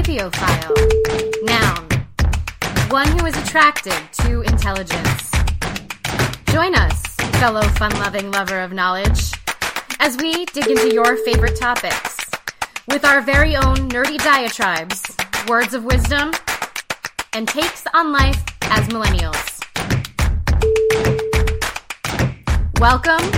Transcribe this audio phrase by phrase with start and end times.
[0.00, 1.42] Sapiophile.
[1.42, 1.86] Noun.
[2.88, 5.30] One who is attracted to intelligence.
[6.46, 7.02] Join us,
[7.38, 9.30] fellow fun loving lover of knowledge,
[9.98, 12.16] as we dig into your favorite topics
[12.88, 15.02] with our very own nerdy diatribes,
[15.46, 16.32] words of wisdom,
[17.34, 19.60] and takes on life as millennials.
[22.80, 23.30] Welcome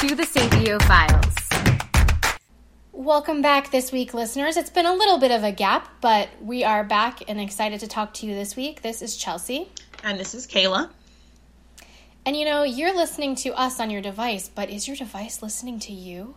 [0.00, 1.43] to the Sapio Files.
[3.04, 4.56] Welcome back this week, listeners.
[4.56, 7.86] It's been a little bit of a gap, but we are back and excited to
[7.86, 8.80] talk to you this week.
[8.80, 9.68] This is Chelsea.
[10.02, 10.88] And this is Kayla.
[12.24, 15.78] And you know, you're listening to us on your device, but is your device listening
[15.80, 16.34] to you?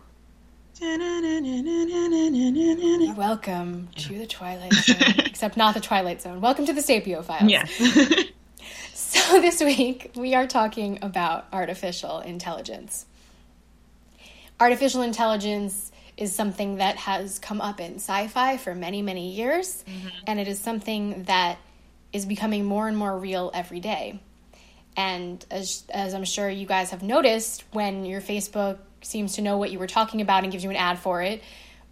[3.16, 5.14] Welcome to the Twilight Zone.
[5.24, 6.42] Except not the Twilight Zone.
[6.42, 7.50] Welcome to the Sapio Files.
[7.50, 8.28] Yes.
[8.92, 13.06] So this week we are talking about artificial intelligence.
[14.60, 19.84] Artificial intelligence is something that has come up in sci-fi for many, many years,
[20.26, 21.58] and it is something that
[22.12, 24.20] is becoming more and more real every day.
[24.96, 29.58] And as, as I'm sure you guys have noticed, when your Facebook seems to know
[29.58, 31.40] what you were talking about and gives you an ad for it,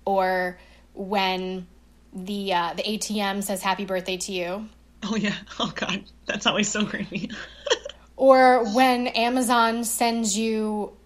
[0.04, 0.58] or
[0.92, 1.68] when
[2.12, 4.68] the uh, the ATM says "Happy Birthday" to you,
[5.04, 5.36] oh yeah.
[5.60, 7.30] Oh god, that's always so creepy.
[8.16, 10.96] or when Amazon sends you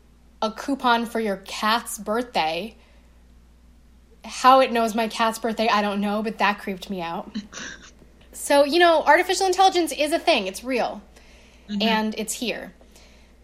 [0.41, 2.77] a coupon for your cat's birthday.
[4.25, 7.35] How it knows my cat's birthday, I don't know, but that creeped me out.
[8.33, 11.03] So, you know, artificial intelligence is a thing, it's real,
[11.69, 11.83] mm-hmm.
[11.83, 12.73] and it's here.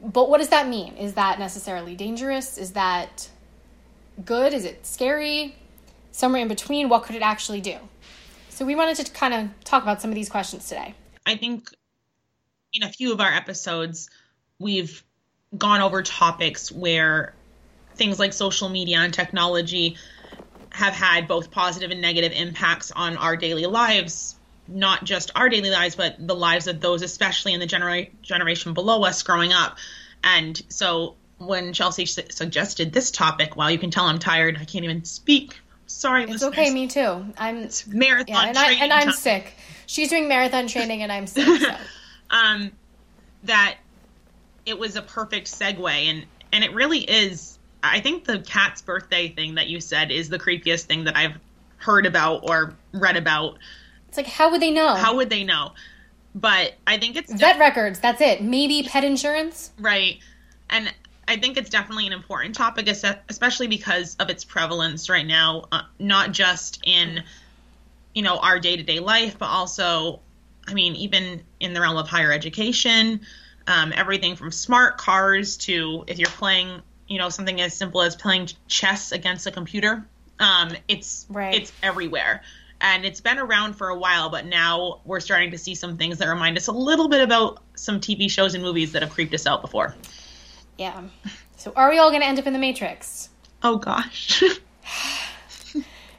[0.00, 0.96] But what does that mean?
[0.96, 2.58] Is that necessarily dangerous?
[2.58, 3.28] Is that
[4.24, 4.54] good?
[4.54, 5.54] Is it scary?
[6.12, 7.76] Somewhere in between, what could it actually do?
[8.48, 10.94] So, we wanted to kind of talk about some of these questions today.
[11.26, 11.70] I think
[12.72, 14.08] in a few of our episodes,
[14.58, 15.04] we've
[15.56, 17.34] gone over topics where
[17.94, 19.96] things like social media and technology
[20.76, 24.36] have had both positive and negative impacts on our daily lives,
[24.68, 28.74] not just our daily lives, but the lives of those, especially in the genera- generation
[28.74, 29.78] below us growing up.
[30.22, 34.58] And so when Chelsea su- suggested this topic, well, you can tell I'm tired.
[34.60, 35.58] I can't even speak.
[35.86, 36.52] Sorry, It's listeners.
[36.52, 37.24] okay, me too.
[37.38, 39.12] I'm Marathon yeah, and I, and I'm time.
[39.12, 39.54] sick.
[39.86, 41.60] She's doing marathon training, and I'm sick.
[41.60, 41.74] So.
[42.30, 42.70] um,
[43.44, 43.76] that
[44.66, 47.55] it was a perfect segue, and and it really is.
[47.92, 51.38] I think the cat's birthday thing that you said is the creepiest thing that I've
[51.78, 53.58] heard about or read about.
[54.08, 54.94] It's like, how would they know?
[54.94, 55.72] How would they know?
[56.34, 57.98] But I think it's Vet records.
[57.98, 58.42] That's it.
[58.42, 59.70] Maybe pet insurance.
[59.80, 60.18] right,
[60.68, 60.92] and
[61.28, 65.82] I think it's definitely an important topic, especially because of its prevalence right now, uh,
[65.98, 67.22] not just in
[68.14, 70.20] you know our day to day life, but also,
[70.68, 73.20] I mean, even in the realm of higher education,
[73.66, 78.16] um, everything from smart cars to if you're playing, you know, something as simple as
[78.16, 80.04] playing chess against a computer.
[80.38, 81.54] Um, it's Right.
[81.54, 82.42] it's everywhere.
[82.80, 86.18] And it's been around for a while, but now we're starting to see some things
[86.18, 89.32] that remind us a little bit about some TV shows and movies that have creeped
[89.32, 89.94] us out before.
[90.76, 91.04] Yeah.
[91.56, 93.30] So, are we all going to end up in the Matrix?
[93.62, 94.42] Oh gosh.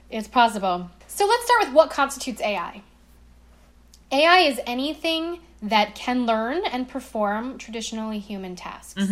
[0.09, 0.89] It's possible.
[1.07, 2.81] So, let's start with what constitutes AI.
[4.11, 9.09] AI is anything that can learn and perform traditionally human tasks.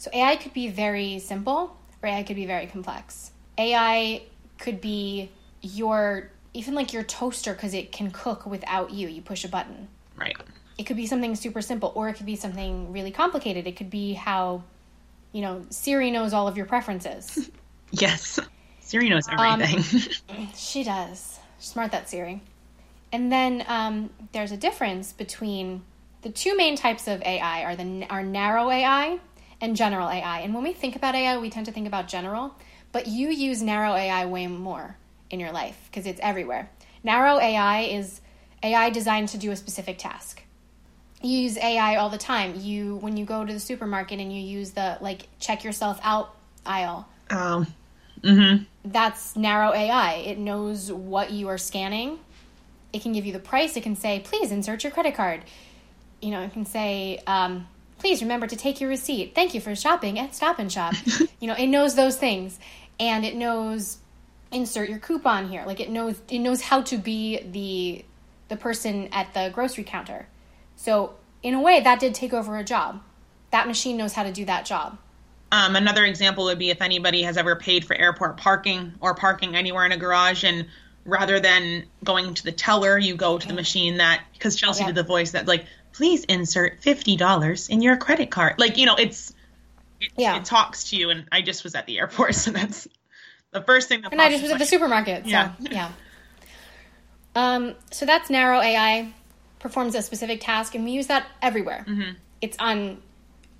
[0.00, 3.32] So, AI could be very simple, or AI could be very complex.
[3.58, 4.22] AI
[4.58, 5.28] could be
[5.60, 9.08] your even like your toaster because it can cook without you.
[9.08, 9.88] You push a button.
[10.16, 10.34] right.
[10.78, 13.90] it could be something super simple or it could be something really complicated it could
[13.90, 14.62] be how
[15.32, 17.50] you know siri knows all of your preferences
[17.92, 18.38] Yes.
[18.80, 20.48] Siri knows Um, everything.
[20.56, 22.40] she does smart that siri
[23.12, 25.82] and then um, there's a difference between
[26.22, 29.18] the two main types of ai are the are narrow ai
[29.60, 32.54] and general ai and when we think about ai we tend to think about general
[32.92, 34.96] but you use narrow ai way more
[35.30, 36.70] in your life because it's everywhere
[37.04, 38.20] narrow ai is
[38.62, 40.42] ai designed to do a specific task
[41.22, 42.54] you use AI all the time.
[42.58, 46.34] You when you go to the supermarket and you use the like check yourself out
[46.64, 47.06] aisle.
[47.28, 47.66] um.
[48.22, 48.66] Mhm.
[48.84, 50.14] That's narrow AI.
[50.14, 52.18] It knows what you are scanning.
[52.92, 53.76] It can give you the price.
[53.76, 55.42] It can say, "Please insert your credit card."
[56.22, 57.66] You know, it can say, um,
[58.00, 59.34] "Please remember to take your receipt.
[59.34, 60.94] Thank you for shopping at Stop and Shop."
[61.40, 62.58] you know, it knows those things,
[62.98, 63.98] and it knows
[64.52, 65.62] insert your coupon here.
[65.64, 68.04] Like it knows it knows how to be the
[68.48, 70.26] the person at the grocery counter.
[70.76, 73.00] So, in a way, that did take over a job.
[73.52, 74.98] That machine knows how to do that job.
[75.52, 79.56] Um, another example would be if anybody has ever paid for airport parking or parking
[79.56, 80.66] anywhere in a garage, and
[81.04, 84.88] rather than going to the teller, you go to the machine that because Chelsea Yeah.
[84.88, 88.58] did the voice that like, please insert fifty dollars in your credit card.
[88.58, 89.32] Like you know, it's
[90.00, 90.36] it, Yeah.
[90.36, 91.10] it talks to you.
[91.10, 92.88] And I just was at the airport, so that's
[93.52, 94.12] the first thing that.
[94.12, 95.24] And I just was at the supermarket.
[95.24, 95.52] So, Yeah.
[95.60, 95.92] yeah.
[97.36, 99.12] Um, so that's narrow AI,
[99.58, 101.86] performs a specific task, and we use that everywhere.
[102.40, 103.02] It's on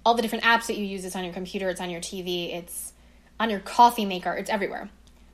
[0.04, 1.04] all the different apps that you use.
[1.04, 2.92] It's on your computer, it's on your TV, it's
[3.38, 4.88] on your coffee maker, it's everywhere.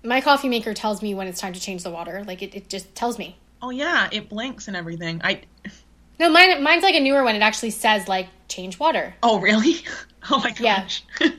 [0.04, 2.24] My coffee maker tells me when it's time to change the water.
[2.26, 3.36] Like it, it just tells me.
[3.62, 5.20] Oh yeah, it blinks and everything.
[5.24, 5.42] I
[6.18, 7.34] No, mine mine's like a newer one.
[7.36, 9.14] It actually says like change water.
[9.22, 9.76] Oh really?
[10.28, 10.80] Oh my Yeah.
[10.82, 11.04] gosh.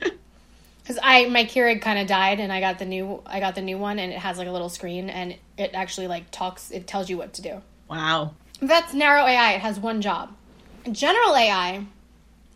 [0.82, 3.60] Because I my Keurig kind of died, and I got the new I got the
[3.60, 6.70] new one, and it has like a little screen, and it actually like talks.
[6.70, 7.60] It tells you what to do.
[7.90, 8.34] wow.
[8.60, 9.52] That's narrow AI.
[9.52, 10.34] It has one job.
[10.90, 11.84] General AI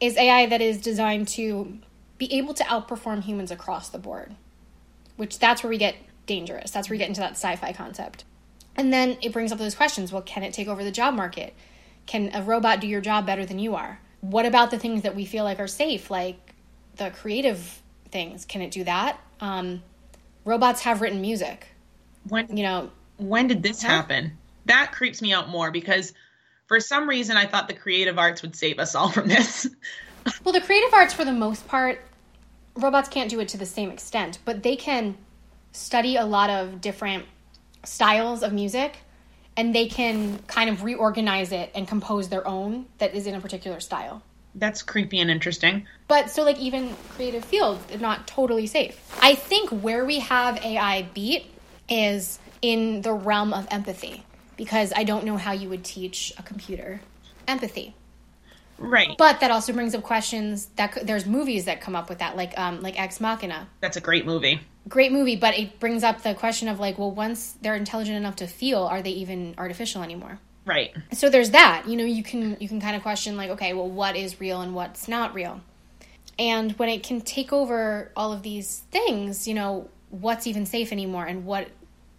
[0.01, 1.79] is AI that is designed to
[2.17, 4.35] be able to outperform humans across the board,
[5.17, 5.95] which that's where we get
[6.27, 6.71] dangerous.
[6.71, 8.25] That's where we get into that sci-fi concept.
[8.75, 10.11] And then it brings up those questions.
[10.11, 11.53] Well, can it take over the job market?
[12.07, 14.01] Can a robot do your job better than you are?
[14.21, 16.55] What about the things that we feel like are safe, like
[16.97, 18.45] the creative things?
[18.45, 19.19] Can it do that?
[19.41, 19.83] Um,
[20.45, 21.67] robots have written music.
[22.29, 24.37] When You know, when did this happen?
[24.67, 26.13] That creeps me out more because
[26.67, 29.69] for some reason I thought the creative arts would save us all from this.
[30.45, 32.01] Well, the creative arts, for the most part,
[32.77, 35.17] robots can't do it to the same extent, but they can
[35.73, 37.25] study a lot of different
[37.85, 38.99] styles of music
[39.57, 43.41] and they can kind of reorganize it and compose their own that is in a
[43.41, 44.23] particular style.
[44.55, 45.87] That's creepy and interesting.
[46.09, 49.01] But so, like, even creative fields, they're not totally safe.
[49.23, 51.47] I think where we have AI beat
[51.89, 54.25] is in the realm of empathy,
[54.57, 57.01] because I don't know how you would teach a computer
[57.49, 57.95] empathy.
[58.79, 59.17] Right.
[59.17, 62.59] But that also brings up questions that there's movies that come up with that, like
[62.59, 63.69] um, like Ex Machina.
[63.81, 64.61] That's a great movie.
[64.89, 68.37] Great movie, but it brings up the question of like, well, once they're intelligent enough
[68.37, 70.39] to feel, are they even artificial anymore?
[70.65, 70.95] Right.
[71.13, 71.85] So there's that.
[71.87, 74.61] You know, you can you can kind of question like, okay, well, what is real
[74.61, 75.61] and what's not real?
[76.39, 80.93] And when it can take over all of these things, you know, what's even safe
[80.93, 81.69] anymore, and what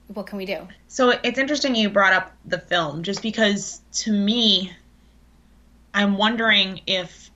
[0.08, 0.68] what can we do?
[0.88, 4.72] So it's interesting you brought up the film just because to me
[5.94, 7.30] I'm wondering if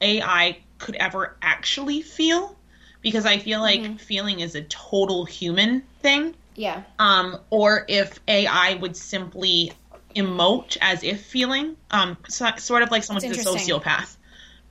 [0.00, 2.56] AI could ever actually feel
[3.02, 8.74] because I feel like feeling is a total human thing Yeah, um, or if AI
[8.74, 9.72] would simply
[10.16, 14.16] emote as if feeling, um, so, sort of like someone's a sociopath.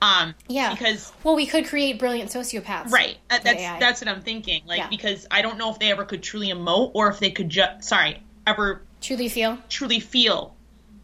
[0.02, 0.72] Um, yeah.
[0.72, 2.90] because well, we could create brilliant sociopaths.
[2.90, 3.78] right, that, that's AI.
[3.78, 4.62] that's what I'm thinking.
[4.66, 4.88] Like Yeah.
[4.88, 7.84] because I don't know if they ever could truly emote or if they could just
[7.84, 9.58] sorry ever Truly feel.
[9.68, 10.54] truly feel,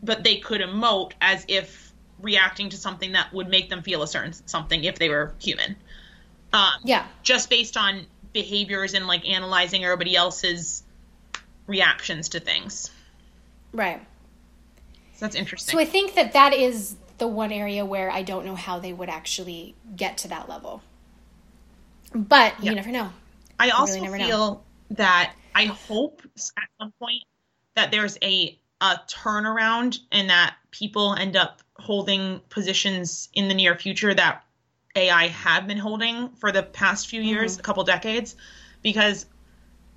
[0.02, 4.06] but they could emote as if reacting to something that would make them feel a
[4.08, 5.76] certain something if they were human.
[6.52, 7.06] Um, Yeah.
[7.22, 10.82] just based on behaviors and like analyzing everybody else's
[11.66, 12.90] reactions to things.
[13.72, 14.00] Right.
[15.14, 15.72] So that's interesting.
[15.72, 18.92] So I think that that is the one area where I don't know how they
[18.92, 20.82] would actually get to that level.
[22.14, 22.70] But Yeah.
[22.70, 23.12] you never know.
[23.58, 24.26] I also never know.
[24.26, 27.22] feel that I hope at some point
[27.74, 33.74] that there's a a turnaround and that people end up holding positions in the near
[33.74, 34.44] future that
[34.96, 37.28] AI have been holding for the past few mm-hmm.
[37.28, 38.36] years, a couple decades,
[38.82, 39.26] because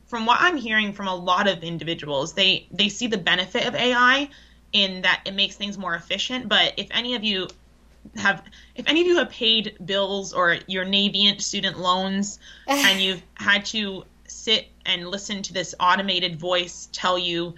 [0.05, 3.75] from what I'm hearing from a lot of individuals, they they see the benefit of
[3.75, 4.29] AI
[4.73, 6.49] in that it makes things more efficient.
[6.49, 7.47] But if any of you
[8.15, 8.43] have
[8.75, 13.65] if any of you have paid bills or your Navient student loans and you've had
[13.65, 17.55] to sit and listen to this automated voice tell you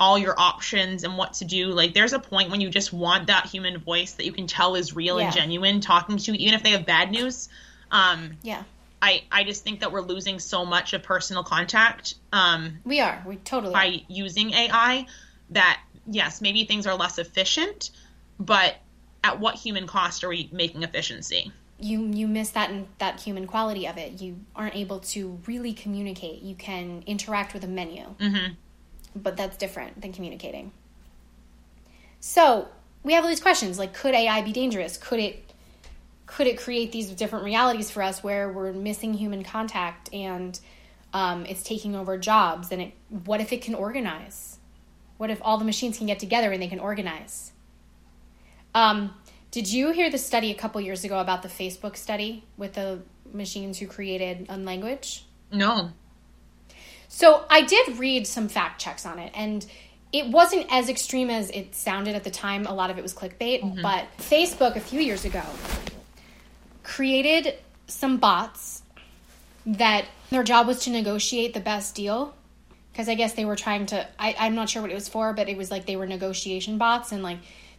[0.00, 3.26] all your options and what to do like there's a point when you just want
[3.26, 6.54] that human voice that you can tell is real and genuine talking to you even
[6.54, 7.48] if they have bad news
[7.90, 8.64] um Yeah.
[9.02, 13.22] i i just think that we're losing so much of personal contact um We are.
[13.26, 13.76] We totally are.
[13.76, 15.06] by using ai
[15.50, 17.90] that yes maybe things are less efficient
[18.38, 18.76] but
[19.22, 23.86] at what human cost are we making efficiency you you miss that that human quality
[23.86, 24.20] of it.
[24.20, 26.42] You aren't able to really communicate.
[26.42, 28.52] You can interact with a menu, mm-hmm.
[29.14, 30.72] But that's different than communicating.
[32.20, 32.68] So
[33.02, 34.96] we have all these questions like, could AI be dangerous?
[34.96, 35.50] Could it
[36.26, 40.60] could it create these different realities for us where we're missing human contact and
[41.12, 42.70] um, it's taking over jobs?
[42.70, 42.92] And it,
[43.24, 44.58] what if it can organize?
[45.16, 47.50] What if all the machines can get together and they can organize?
[48.76, 49.12] Um,
[49.50, 53.00] did you hear the study a couple years ago about the Facebook study with the
[53.32, 55.26] machines who created a language?
[55.50, 55.90] no
[57.12, 59.66] So I did read some fact checks on it, and
[60.12, 62.66] it wasn't as extreme as it sounded at the time.
[62.66, 63.82] A lot of it was clickbait, mm-hmm.
[63.82, 65.42] but Facebook a few years ago
[66.84, 67.54] created
[67.88, 68.82] some bots
[69.66, 72.32] that their job was to negotiate the best deal.
[72.92, 75.32] Because I guess they were trying to, I, I'm not sure what it was for,
[75.32, 77.38] but it was like they were negotiation bots and like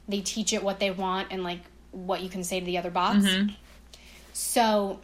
[0.09, 1.59] they teach it what they want and like
[1.91, 3.25] what you can say to the other bots.
[3.25, 3.53] Mm-hmm.
[4.33, 5.00] So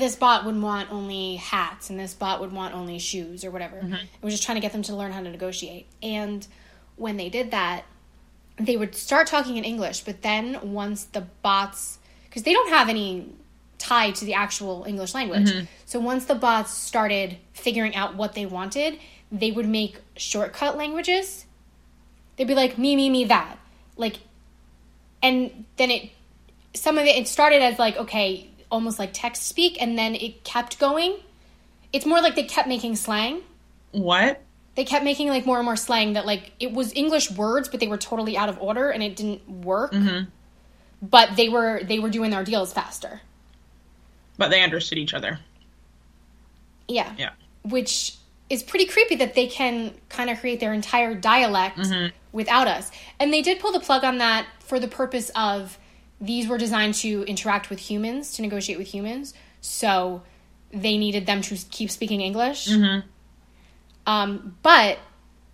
[0.00, 3.76] this bot would want only hats and this bot would want only shoes or whatever.
[3.76, 3.94] Mm-hmm.
[3.94, 5.86] It was just trying to get them to learn how to negotiate.
[6.02, 6.46] And
[6.96, 7.84] when they did that,
[8.56, 12.88] they would start talking in English, but then once the bots, because they don't have
[12.88, 13.32] any
[13.78, 15.64] tie to the actual English language, mm-hmm.
[15.86, 18.98] so once the bots started figuring out what they wanted,
[19.32, 21.46] they would make shortcut languages.
[22.36, 23.58] They'd be like, me, me, me, that.
[23.96, 24.18] Like,
[25.22, 26.10] and then it,
[26.74, 30.44] some of it, it started as like, okay, almost like text speak, and then it
[30.44, 31.16] kept going.
[31.92, 33.40] It's more like they kept making slang
[33.92, 34.40] What?
[34.74, 37.78] they kept making like more and more slang that like it was english words but
[37.78, 40.24] they were totally out of order and it didn't work mm-hmm.
[41.00, 43.20] but they were they were doing their deals faster
[44.36, 45.38] But they understood each other.
[46.88, 47.30] yeah Yeah.
[47.62, 48.16] which
[48.50, 52.08] is pretty creepy that they can kind of create their entire dialect mm-hmm.
[52.32, 52.90] without us
[53.20, 55.78] and they did pull the plug on that for the purpose of
[56.24, 59.34] these were designed to interact with humans to negotiate with humans.
[59.60, 60.22] So
[60.70, 62.68] they needed them to keep speaking english.
[64.06, 64.98] Um, but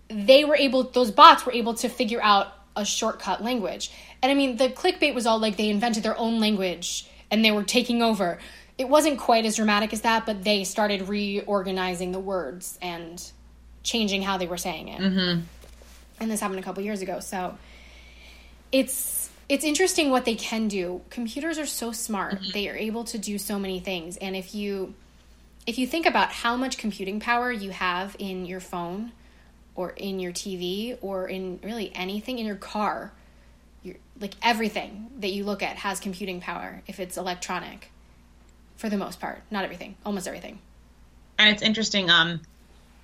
[0.08, 3.92] they were able those bots were able to figure out a shortcut language.
[4.22, 7.52] And i mean the clickbait was all like they invented their own language and they
[7.52, 8.38] were taking over.
[8.78, 13.22] It wasn't quite as dramatic as that but they started reorganizing the words and
[13.82, 15.00] changing how they were saying it.
[15.00, 15.40] Mm-hmm.
[16.20, 17.56] and this happened a couple years ago so
[18.72, 19.19] it's
[19.50, 23.36] it's interesting what they can do computers are so smart they are able to do
[23.36, 24.94] so many things and if you
[25.66, 29.12] if you think about how much computing power you have in your phone
[29.74, 33.12] or in your TV or in really anything in your car,
[33.82, 37.90] your, like everything that you look at has computing power if it's electronic
[38.76, 39.42] for the most part.
[39.50, 40.58] Not everything, almost everything.
[41.38, 42.10] And it's interesting.
[42.10, 42.40] Um,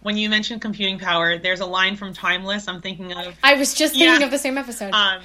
[0.01, 2.69] when you mentioned computing power, there's a line from Timeless.
[2.69, 4.25] I'm thinking of I was just thinking Yeah.
[4.25, 4.93] of the same episode.
[4.93, 5.23] um,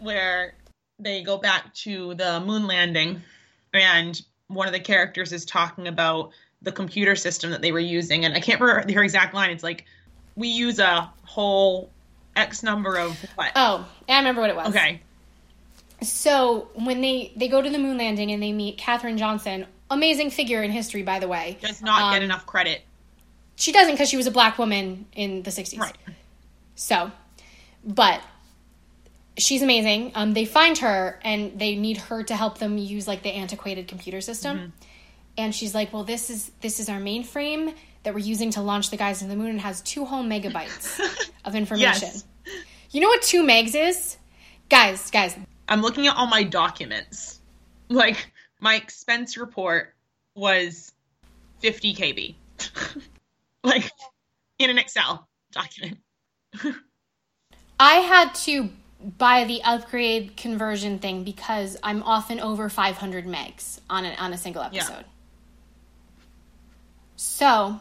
[0.00, 0.54] where
[1.02, 3.22] they go back to the moon landing,
[3.72, 6.30] and one of the characters is talking about
[6.62, 9.50] the computer system that they were using, and I can't remember her exact line.
[9.50, 9.86] It's like,
[10.36, 11.90] "We use a whole
[12.36, 14.68] X number of what?" oh, I remember what it was.
[14.68, 15.00] okay,
[16.02, 20.30] So when they they go to the moon landing and they meet Katherine Johnson, amazing
[20.30, 21.58] figure in history, by the way.
[21.60, 22.82] does not get Um, enough credit.
[23.56, 25.78] She doesn't because she was a black woman in the '60s.
[25.78, 25.96] Right.
[26.74, 27.10] So,
[27.84, 28.22] but
[29.38, 30.12] she's amazing.
[30.14, 33.88] Um, they find her and they need her to help them use like the antiquated
[33.88, 34.58] computer system.
[34.58, 34.68] Mm-hmm.
[35.38, 38.90] And she's like, "Well, this is this is our mainframe that we're using to launch
[38.90, 41.00] the guys to the moon and has two whole megabytes
[41.44, 42.08] of information.
[42.12, 42.24] Yes.
[42.90, 44.16] You know what two megs is,
[44.68, 45.10] guys?
[45.10, 45.36] Guys,
[45.68, 47.40] I'm looking at all my documents.
[47.88, 49.94] Like my expense report
[50.34, 50.92] was
[51.60, 52.34] 50 KB.
[53.64, 53.90] like
[54.58, 55.98] in an Excel document.
[57.80, 58.70] I had to
[59.18, 64.38] buy the upgrade conversion thing because I'm often over 500 megs on a, on a
[64.38, 64.82] single Yeah.
[64.84, 65.04] episode.
[67.16, 67.80] So,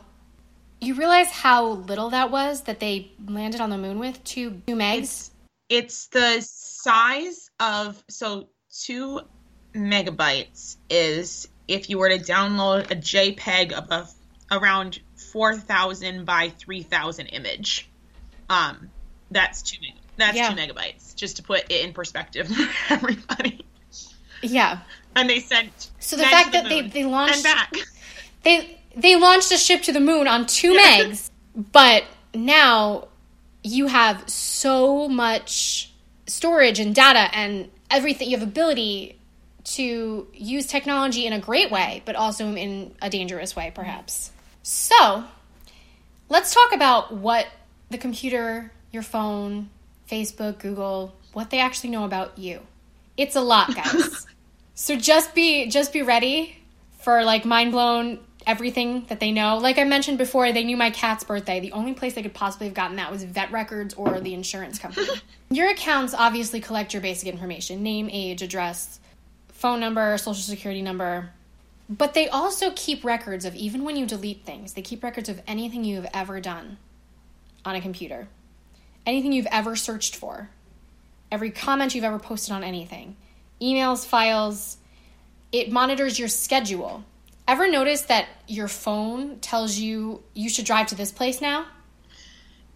[0.82, 4.24] you realize how little that was that they landed on the moon with?
[4.24, 4.98] Two, two megs?
[5.00, 5.32] It's
[5.70, 8.48] it's the size of so
[8.86, 9.22] 2
[9.76, 14.08] megabytes is if you were to download a JPEG of a,
[14.52, 15.00] around
[15.32, 17.88] 4000 by 3000 image.
[18.50, 18.90] Um
[19.30, 20.54] that's 2 meg- that's Yeah.
[20.54, 22.48] 2 megabytes just to put it in perspective
[22.88, 23.66] for everybody.
[24.42, 24.80] yeah.
[25.16, 27.46] And they sent So the fact to that they, they launched
[28.44, 31.04] they they launched a ship to the moon on two Yeah.
[31.04, 31.30] megs,
[31.72, 33.08] but now
[33.64, 35.92] you have so much
[36.28, 38.30] storage and data and everything.
[38.30, 39.18] You have ability
[39.66, 44.32] to use technology in a great way, but also in a dangerous way, perhaps.
[44.64, 45.24] So
[46.30, 47.48] let's talk about what
[47.90, 49.70] the computer, your phone,
[50.10, 52.62] Facebook, Google, what they actually know about you.
[53.18, 54.26] It's a lot, guys.
[54.76, 56.58] so just be just be ready
[57.00, 59.58] for like mind blown everything that they know.
[59.58, 61.60] Like I mentioned before, they knew my cat's birthday.
[61.60, 64.80] The only place they could possibly have gotten that was vet records or the insurance
[64.80, 65.08] company.
[65.50, 69.00] your accounts obviously collect your basic information name, age, address,
[69.50, 71.32] phone number, social security number.
[71.90, 75.42] But they also keep records of even when you delete things, they keep records of
[75.48, 76.78] anything you've ever done
[77.66, 78.28] on a computer,
[79.10, 80.50] anything you've ever searched for,
[81.32, 83.16] every comment you've ever posted on anything,
[83.62, 84.78] emails, files.
[85.52, 87.04] It monitors your schedule.
[87.48, 91.66] Ever notice that your phone tells you you should drive to this place now?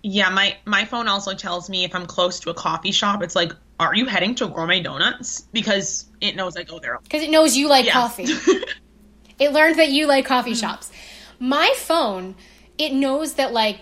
[0.01, 3.21] Yeah, my my phone also tells me if I'm close to a coffee shop.
[3.21, 5.41] It's like, are you heading to Gourmet Donuts?
[5.53, 6.99] Because it knows I go there.
[7.03, 7.93] Because it knows you like Yes.
[7.93, 8.27] coffee.
[9.39, 10.59] It learned that you like coffee mm-hmm.
[10.59, 10.91] shops.
[11.39, 12.35] My phone,
[12.77, 13.79] it knows that like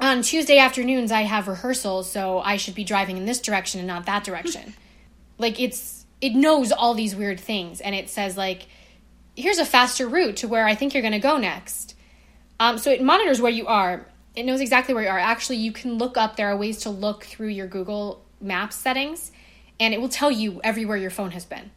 [0.00, 3.86] on Tuesday afternoons I have rehearsal, so I should be driving in this direction and
[3.86, 4.74] not that direction.
[5.38, 8.66] like it's it knows all these weird things and it says like
[9.36, 11.94] here's a faster route to where I think you're going to go next.
[12.60, 14.04] Um, so it monitors where you are.
[14.34, 15.18] It knows exactly where you are.
[15.18, 16.36] Actually, you can look up.
[16.36, 19.30] There are ways to look through your Google Maps settings,
[19.78, 21.70] and it will tell you everywhere your phone has been.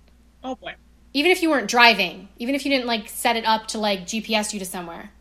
[0.43, 0.75] Oh boy.
[1.13, 4.01] Even if you weren't driving, even if you didn't like set it up to like
[4.01, 5.11] GPS you to somewhere,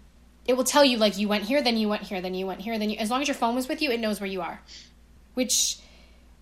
[0.50, 2.60] it will tell you like you went here, then you went here, then you went
[2.60, 2.96] here, then you.
[2.96, 4.60] As long as your phone was with you, it knows where you are.
[5.34, 5.78] Which,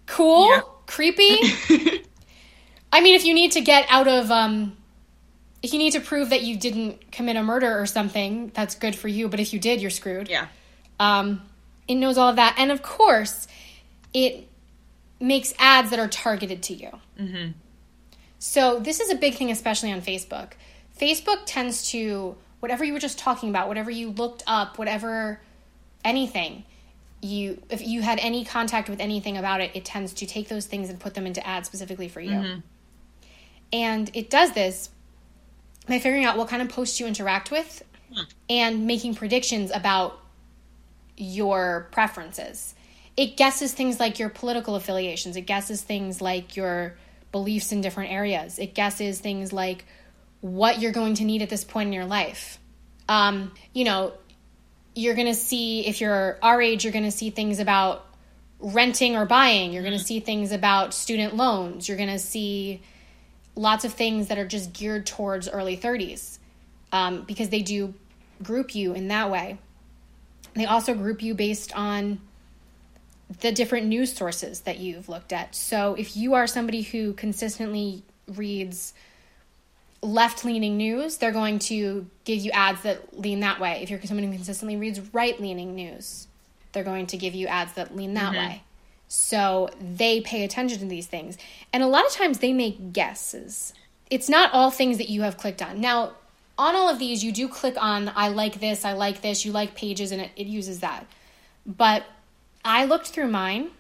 [0.07, 0.61] cool, Yeah.
[0.87, 1.37] creepy.
[2.91, 4.79] I mean, if you need to get out of, um,
[5.62, 8.97] if you need to prove that you didn't commit a murder or something, that's good
[8.97, 9.29] for you.
[9.29, 10.31] But if you did, you're screwed.
[10.31, 10.47] Yeah.
[10.99, 11.43] Um,
[11.87, 13.47] it knows all of that, and of course,
[14.15, 14.49] it
[15.21, 16.91] makes ads that are targeted to you.
[17.21, 17.50] Mm-hmm.
[18.38, 20.53] So this is a big thing, especially on Facebook.
[20.99, 25.41] Facebook tends to whatever you were just talking about, whatever you looked up, whatever
[26.05, 26.65] anything
[27.21, 30.67] you if you had any contact with anything about it, it tends to take those
[30.67, 32.31] things and put them into ads specifically for you.
[32.31, 32.61] Mm-hmm.
[33.73, 34.91] And it does this
[35.87, 38.23] by figuring out what kind of posts you interact with hmm.
[38.49, 40.19] and making predictions about
[41.17, 42.75] your preferences.
[43.17, 46.97] It guesses things like your political affiliations, it guesses things like your
[47.33, 49.85] beliefs in different areas, it guesses things like
[50.40, 52.59] what you're going to need at this point in your life.
[53.09, 54.12] Um, you know,
[54.95, 58.04] you're going to see, if you're our age, you're going to see things about
[58.61, 62.83] renting or buying, you're going to see things about student loans, you're going to see
[63.54, 66.38] lots of things that are just geared towards early 30s
[66.92, 67.95] um, because they do
[68.42, 69.59] group you in that way.
[70.54, 72.21] They also group you based on
[73.40, 75.54] the different news sources that you've looked at.
[75.54, 78.95] So if you are somebody who consistently reads
[80.02, 83.81] left leaning news, they're going to give you ads that lean that way.
[83.83, 86.28] If you're someone who consistently reads right leaning news,
[86.73, 88.49] they're going to give you ads that lean that mm-hmm.
[88.49, 88.62] way.
[89.09, 91.38] So they pay attention to these things.
[91.73, 93.73] And a lot of times they make guesses.
[94.11, 95.81] It's not all things that you have clicked on.
[95.81, 96.12] Now,
[96.59, 99.52] on all of these, you do click on I like this, I like this, you
[99.52, 101.07] like pages, and it, it uses that.
[101.66, 102.05] But
[102.64, 103.70] I looked through mine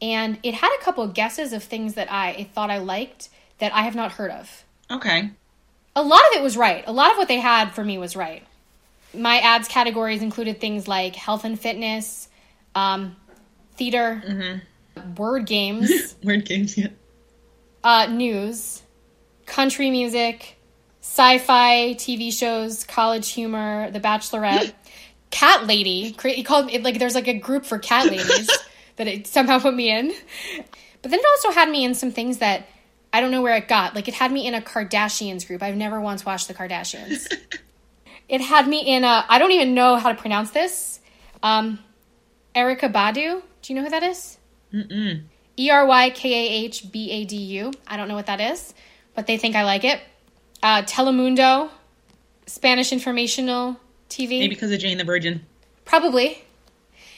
[0.00, 3.74] and it had a couple of guesses of things that I thought I liked that
[3.74, 4.64] I have not heard of.
[4.90, 5.30] Okay.
[5.96, 6.84] A lot of it was right.
[6.86, 8.44] A lot of what they had for me was right.
[9.14, 12.28] My ads categories included things like health and fitness,
[12.74, 13.16] um,
[13.76, 14.62] theater,
[15.16, 16.88] word games, Word games, yeah.
[17.82, 18.82] uh, news,
[19.46, 20.58] country music,
[21.00, 24.72] sci-fi TV shows, college humor, The Bachelorette,
[25.30, 26.14] Cat Lady.
[26.22, 28.50] He called it like there's like a group for cat ladies
[28.96, 30.12] that it somehow put me in.
[31.00, 32.66] But then it also had me in some things that
[33.12, 33.94] I don't know where it got.
[33.94, 35.62] Like it had me in a Kardashians group.
[35.62, 37.32] I've never once watched the Kardashians.
[38.28, 41.00] it had me in a I don't even know how to pronounce this.
[41.42, 41.78] Um,
[42.54, 43.42] Erykah Badu.
[43.62, 44.38] Do you know who that is?
[44.72, 45.22] Mm-mm.
[45.56, 47.72] E R Y K A H B A D U.
[47.86, 48.74] I don't know what that is,
[49.14, 50.00] but they think I like it.
[50.62, 51.70] Uh, Telemundo,
[52.46, 53.76] Spanish informational
[54.10, 54.30] TV.
[54.30, 55.46] Maybe because of Jane the Virgin.
[55.84, 56.42] Probably.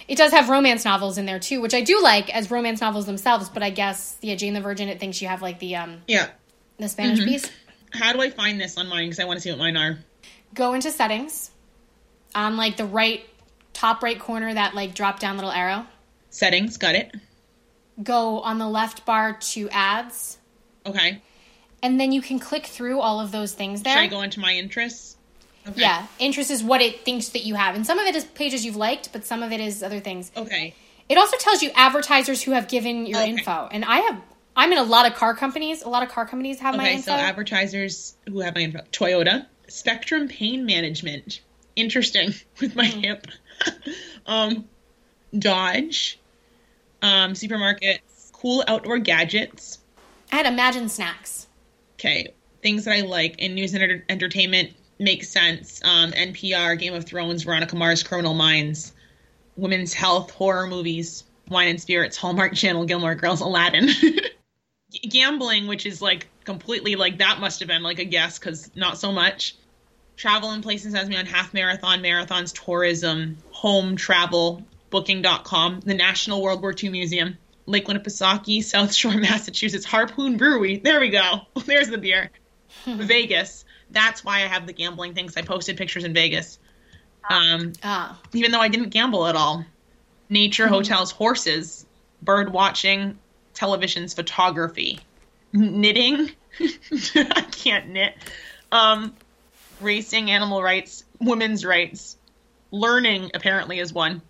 [0.09, 3.05] It does have romance novels in there too, which I do like as romance novels
[3.07, 3.49] themselves.
[3.51, 4.89] But I guess yeah, Jane the Virgin.
[4.89, 6.29] It thinks you have like the um Yeah.
[6.79, 7.29] the Spanish Mm-hmm.
[7.29, 7.51] piece.
[7.93, 9.05] How do I find this on mine?
[9.07, 9.99] Because I want to see what mine are.
[10.55, 11.51] Go into settings,
[12.35, 13.25] on like the right
[13.75, 15.87] top right corner, that like drop down little arrow.
[16.31, 17.15] Settings, got it.
[18.03, 20.39] Go on the left bar to ads,
[20.87, 21.21] Okay.
[21.83, 23.95] and then you can click through all of those things there.
[23.95, 25.17] Should I go into my interests?
[25.69, 25.81] Okay.
[25.83, 28.65] Yeah, interest is what it thinks that you have, and some of it is pages
[28.65, 30.31] you've liked, but some of it is other things.
[30.37, 30.75] Okay.
[31.09, 33.31] It also tells you advertisers who have given your Okay.
[33.31, 34.21] info, and I have.
[34.57, 35.83] I'm in a lot of car companies.
[35.83, 37.13] A lot of car companies have my info.
[37.13, 41.41] Okay, so advertisers who have my info Toyota, Spectrum Pain Management.
[41.77, 43.01] Interesting with my Hmm.
[43.01, 43.27] hip.
[44.27, 44.65] um,
[45.37, 46.19] Dodge,
[47.03, 49.79] um, supermarkets, cool outdoor gadgets.
[50.33, 51.47] I had Imagine Snacks.
[51.95, 52.29] Okay,
[52.63, 55.81] things that I like in news and enter- entertainment make sense.
[55.85, 58.93] Um, NPR, Game of Thrones, Veronica Mars, Criminal Minds,
[59.57, 63.89] women's health, horror movies, wine and spirits, Hallmark Channel, Gilmore Girls, Aladdin.
[65.03, 68.99] Gambling, which is like completely like that must have been like a guess because not
[68.99, 69.57] so much.
[70.17, 76.43] Travel and places has me on half marathon, marathons, tourism, home travel, booking.com, the National
[76.43, 80.79] World War II Museum, Lake Winnipesaukee, South Shore, Massachusetts, Harpoon Brewery.
[80.79, 81.43] There we go.
[81.67, 82.31] There's the beer.
[82.87, 83.65] Vegas.
[83.91, 85.37] That's why I have the gambling things.
[85.37, 86.59] I posted pictures in Vegas.
[87.29, 89.65] Um, Ah, even though I didn't gamble at all.
[90.31, 91.87] Nature, hotels, horses,
[92.23, 93.19] bird watching,
[93.55, 95.01] televisions, photography,
[95.53, 96.31] knitting.
[96.61, 98.15] I can't knit.
[98.71, 99.15] Um,
[99.81, 102.17] racing, animal rights, women's rights,
[102.71, 104.21] learning apparently is one.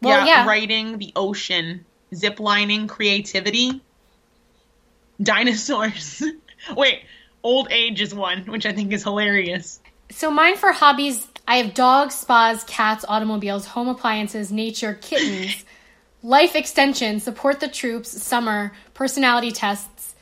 [0.00, 0.46] Well, yeah.
[0.46, 3.82] writing, the ocean, zip lining, creativity,
[5.22, 6.22] dinosaurs.
[6.76, 7.02] Wait,
[7.46, 9.78] old age is one, which I think is hilarious.
[10.10, 15.64] So mine for hobbies, I have dogs, spas, cats, automobiles, home appliances, nature, kittens,
[16.24, 20.16] life extension, support the troops, summer, personality tests,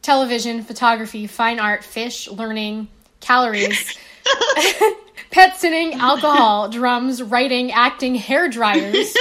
[0.00, 2.88] television, photography, fine art, fish, learning,
[3.20, 3.98] calories,
[5.30, 9.14] pet sitting, alcohol, drums, writing, acting, hair dryers,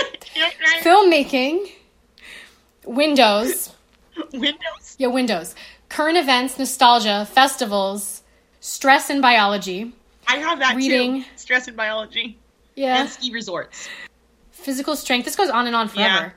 [0.81, 1.69] filmmaking,
[2.85, 3.73] windows.
[4.33, 4.95] Windows.
[4.97, 5.55] Yeah, windows.
[5.91, 8.23] Current events, nostalgia, festivals,
[8.61, 9.91] stress and biology,
[10.25, 11.23] I have that Reading.
[11.23, 11.29] too.
[11.35, 12.37] Stress and biology.
[12.75, 13.89] yeah, And ski resorts.
[14.51, 15.25] physical strength.
[15.25, 16.33] This goes on and on forever.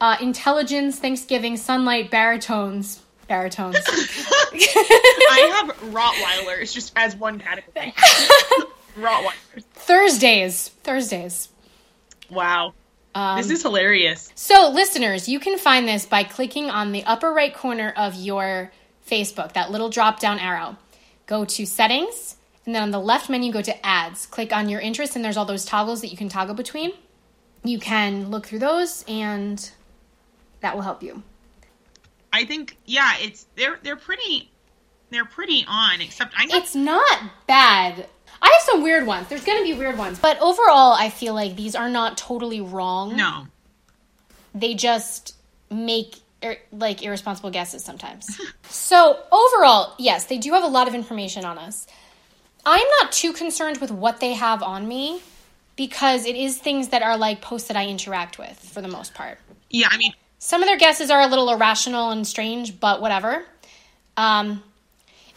[0.00, 3.74] Uh, intelligence, Thanksgiving, sunlight, baritones, baritones.
[3.88, 7.92] I have Rottweilers just as one category.
[8.96, 9.64] Rottweilers.
[9.72, 11.48] Thursdays, Thursdays.
[12.30, 12.74] Wow.
[13.14, 14.32] Um, this is hilarious.
[14.34, 18.72] So, listeners, you can find this by clicking on the upper right corner of your
[19.08, 20.76] Facebook, that little drop down arrow.
[21.26, 24.26] Go to settings, and then on the left menu, go to ads.
[24.26, 26.92] Click on your interest, and there's all those toggles that you can toggle between.
[27.62, 29.70] You can look through those, and
[30.60, 31.22] that will help you.
[32.32, 34.50] I think yeah, it's they're they're pretty
[35.10, 38.08] they're pretty on, except I It's not bad.
[38.44, 39.26] I have some weird ones.
[39.28, 40.18] There's going to be weird ones.
[40.18, 43.16] But overall, I feel like these are not totally wrong.
[43.16, 43.46] no.
[44.54, 45.34] they just
[45.70, 48.38] make ir- like irresponsible guesses sometimes.
[48.68, 51.86] so overall, yes, they do have a lot of information on us.
[52.66, 55.22] I'm not too concerned with what they have on me
[55.76, 59.14] because it is things that are like posts that I interact with for the most
[59.14, 59.38] part.
[59.70, 63.44] Yeah, I mean Some of their guesses are a little irrational and strange, but whatever.
[64.18, 64.62] Um,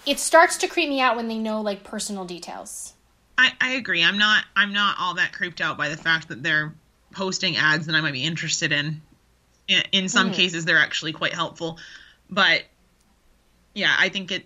[0.06, 2.94] it starts to creep me out when they know like personal details.
[3.38, 4.04] I, I agree.
[4.04, 6.74] I'm not I'm not all that creeped out by the fact that they're
[7.12, 9.02] posting ads that I might be interested in.
[9.68, 11.78] In, in some cases they're actually quite helpful.
[12.30, 12.64] But
[13.74, 14.46] yeah, I think it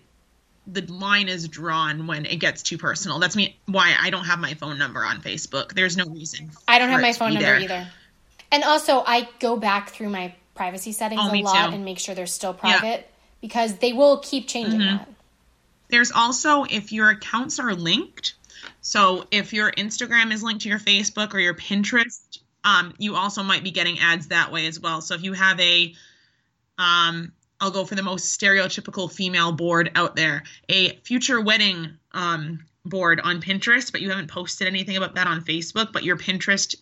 [0.66, 3.18] the line is drawn when it gets too personal.
[3.18, 5.72] That's me why I don't have my phone number on Facebook.
[5.74, 6.50] There's no reason.
[6.68, 7.58] I don't have my phone number there.
[7.60, 7.88] either.
[8.52, 11.74] And also, I go back through my privacy settings Oh, a lot too.
[11.74, 13.08] and make sure they're still private
[13.40, 14.96] because they will keep changing Mm-hmm.
[14.98, 15.08] that.
[15.88, 18.34] There's also if your accounts are linked.
[18.80, 23.42] So if your Instagram is linked to your Facebook or your Pinterest, um, you also
[23.42, 25.00] might be getting ads that way as well.
[25.00, 25.94] So if you have a,
[26.78, 32.64] um, I'll go for the most stereotypical female board out there, a future wedding um,
[32.84, 36.74] board on Pinterest, but you haven't posted anything about that on Facebook, but your Pinterest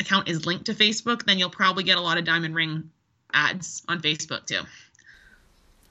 [0.00, 2.90] account is linked to Facebook, then you'll probably get a lot of diamond ring
[3.32, 4.60] ads on Facebook too.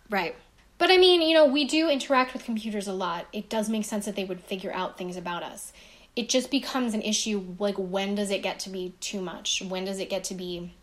[0.10, 0.36] Right.
[0.78, 3.28] But I mean, you know, we do interact with computers a lot.
[3.34, 5.74] It does make sense that they would figure out things about us.
[6.16, 9.62] It just becomes an issue like when does it get to be too much?
[9.68, 10.74] When does it get to be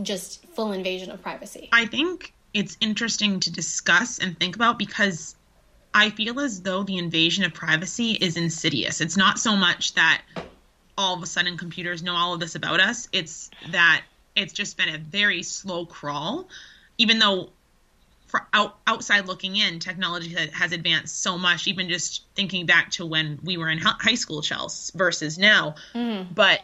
[0.00, 1.68] just full invasion of privacy?
[1.72, 5.36] I think it's interesting to discuss and think about because
[5.94, 9.00] I feel as though the invasion of privacy is insidious.
[9.00, 10.22] It's not so much that
[10.96, 14.02] all of a sudden computers know all of this about us, it's that
[14.36, 16.48] it's just been a very slow crawl,
[16.96, 17.50] even though.
[18.32, 21.68] For out, outside looking in, technology has advanced so much.
[21.68, 25.76] Even just thinking back to when we were in high school, Chels, versus now.
[25.94, 26.32] Mm-hmm.
[26.32, 26.62] But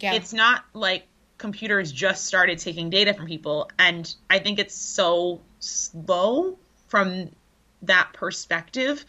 [0.00, 0.14] Yeah.
[0.14, 1.06] it's not like
[1.38, 7.30] computers just started taking data from people and i think it's so slow from
[7.82, 9.04] that perspective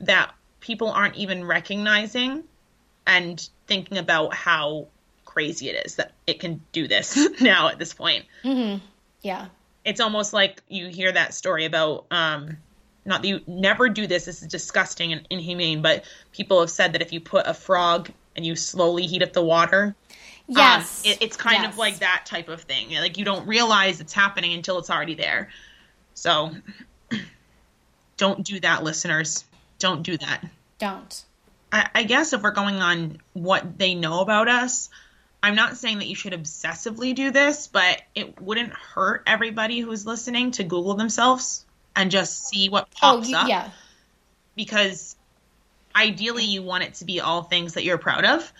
[0.00, 2.42] that people aren't even recognizing
[3.06, 4.86] and thinking about how
[5.26, 8.82] crazy it is that it can do this now at this point mm-hmm.
[9.20, 9.46] yeah.
[9.84, 12.56] It's almost like you hear that story about um
[13.04, 16.92] not that you never do this this is disgusting and inhumane but people have said
[16.94, 19.94] that if you put a frog and you slowly heat up the water
[20.48, 21.02] um, Yes.
[21.06, 21.72] it, it's kind Yes.
[21.72, 22.90] of like that type of thing.
[22.94, 25.48] Like you don't realize it's happening until it's already there.
[26.12, 26.50] So
[28.18, 29.44] don't do that, listeners.
[29.78, 30.44] Don't do that.
[30.78, 31.24] Don't.
[31.72, 34.90] I, I guess if we're going on what they know about us,
[35.44, 40.06] I'm not saying that you should obsessively do this, but it wouldn't hurt everybody who's
[40.06, 43.70] listening to Google themselves and just see what Oh, pops you, up yeah.
[44.56, 45.16] because
[45.94, 48.52] ideally you want it to be all things that you're proud of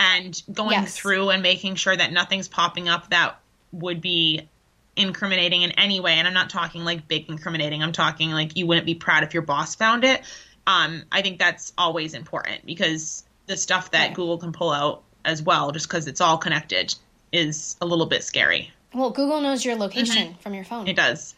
[0.00, 0.96] and going Yes.
[0.98, 3.40] through and making sure that nothing's popping up that
[3.72, 4.50] would be
[4.96, 8.66] incriminating in any way and i'm not talking like big incriminating i'm talking like you
[8.66, 10.22] wouldn't be proud if your boss found it
[10.66, 14.14] um, i think that's always important because the stuff that Right.
[14.14, 16.94] google can pull out as well just because it's all connected
[17.32, 20.82] is a little bit scary Well, Google knows your location from your phone.
[20.82, 20.88] Mm-hmm.
[20.90, 21.34] it does.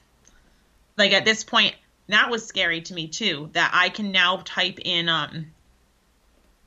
[0.96, 1.74] Like at this point,
[2.09, 3.51] that was scary to me too.
[3.53, 5.46] That I can now type in um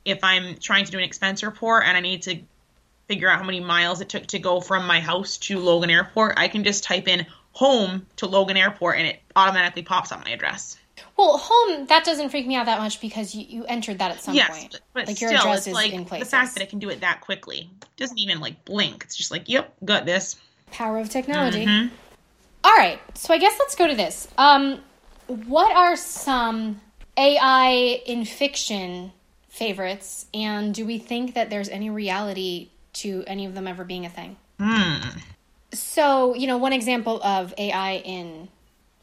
[0.04, 2.40] if I'm trying to do an expense report and I need to
[3.08, 6.34] figure out how many miles it took to go from my house to Logan Airport,
[6.38, 10.30] I can just type in home to Logan Airport and it automatically pops up my
[10.30, 10.76] address.
[11.16, 14.22] Well, home that doesn't freak me out that much because you, you entered that at
[14.22, 14.72] some yes, point.
[14.72, 16.78] but, but like still, your address it's is like in the fact that it can
[16.78, 19.04] do it that quickly doesn't even like blink.
[19.04, 20.36] It's just like, yep, got this.
[20.70, 21.66] Power of technology.
[21.66, 21.90] Mhm.
[22.64, 24.28] All right, so I guess let's go to this.
[24.38, 24.80] Um,
[25.26, 26.80] what are some
[27.16, 29.12] AI in fiction
[29.48, 34.06] favorites, and do we think that there's any reality to any of them ever being
[34.06, 34.36] a thing?
[34.58, 35.18] Hmm.
[35.72, 38.48] So, you know, one example of AI in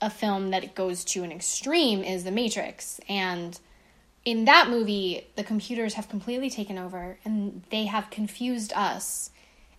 [0.01, 2.99] a film that goes to an extreme is The Matrix.
[3.09, 3.59] And
[4.25, 9.31] in that movie, the computers have completely taken over and they have confused us.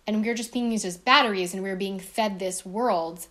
[0.07, 3.27] And we're just being used as batteries and we're being fed this world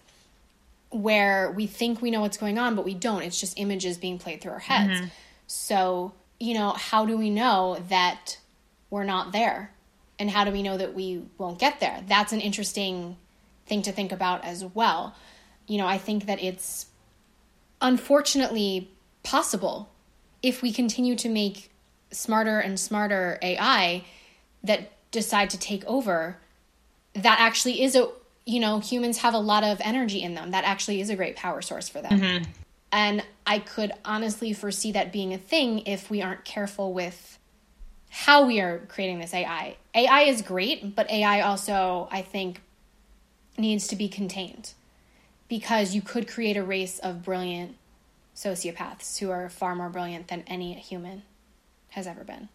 [0.91, 3.23] where we think we know what's going on, but we don't.
[3.23, 5.01] It's just images being played through our heads.
[5.01, 5.07] Mm-hmm.
[5.47, 8.39] So, you know, how do we know that
[8.89, 9.73] we're not there?
[10.19, 12.03] And how do we know that we won't get there?
[12.07, 13.17] That's an interesting
[13.67, 15.15] thing to think about as well.
[15.71, 16.87] You know, I think that it's
[17.81, 18.91] unfortunately
[19.23, 19.89] possible
[20.43, 21.71] if we continue to make
[22.11, 24.03] smarter and smarter AI
[24.65, 26.39] that decide to take over,
[27.15, 28.09] that actually is a,
[28.45, 30.51] you know, humans have a lot of energy in them.
[30.51, 32.21] That actually is a great power source for them.
[32.21, 32.51] Mm-hmm.
[32.91, 37.39] And I could honestly foresee that being a thing if we aren't careful with
[38.09, 39.77] how we are creating this AI.
[39.95, 42.61] AI is great, but AI also, I think,
[43.57, 44.75] needs to be contained
[45.51, 47.77] because you could create a race of brilliant
[48.35, 51.23] sociopaths who are far more brilliant than any human
[51.91, 52.49] has ever been.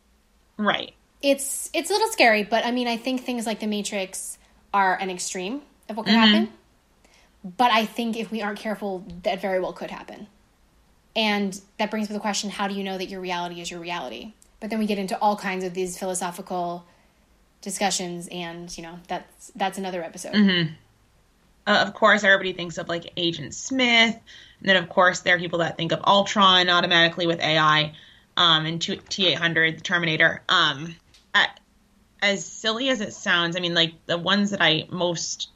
[0.58, 0.94] Right.
[1.22, 4.38] It's it's a little scary, but I mean, I think things like the Matrix
[4.74, 6.34] are an extreme of what could mm-hmm.
[6.34, 6.54] happen.
[7.58, 10.28] But I think if we aren't careful, that very well could happen.
[11.16, 13.82] And that brings up the question: How do you know that your reality is your
[13.82, 14.34] reality?
[14.62, 16.86] But then we get into all kinds of these philosophical
[17.62, 20.34] discussions, and you know that's that's another episode.
[20.34, 20.74] Mm-hmm.
[21.68, 24.16] Uh, of course, everybody thinks of like Agent Smith,
[24.60, 27.94] and then of course there are people that think of Ultron automatically with AI,
[28.38, 30.44] um, and T eight hundred, the Terminator.
[30.48, 30.96] Um,
[31.34, 31.48] I,
[32.22, 35.50] as silly as it sounds, I mean, like the ones that I most,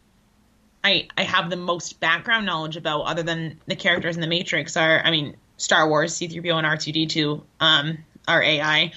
[0.83, 4.77] I I have the most background knowledge about, other than the characters in the Matrix,
[4.77, 8.41] are I mean Star Wars, C three PO and R two D two, um, are
[8.41, 8.93] AI,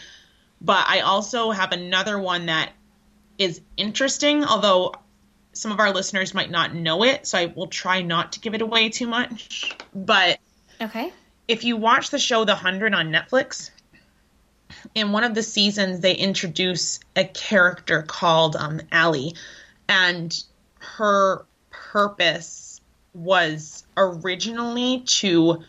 [0.62, 2.72] but I also have another one that
[3.38, 4.94] is interesting, although
[5.52, 8.54] some of our listeners might not know it, so I will try not to give
[8.54, 9.76] it away too much.
[9.94, 10.38] But
[10.80, 11.12] Okay.
[11.48, 13.70] if you watch the show The Hundred on Netflix,
[14.94, 19.34] in one of the seasons they introduce a character called um, Allie,
[19.88, 20.42] and
[20.78, 22.80] her purpose
[23.14, 25.62] was originally to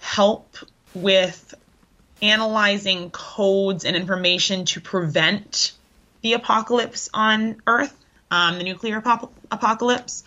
[0.00, 0.56] help
[0.94, 1.54] with
[2.20, 5.72] analyzing codes and information to prevent
[6.22, 7.96] the apocalypse on Earth,
[8.30, 10.24] um, the nuclear apop- apocalypse.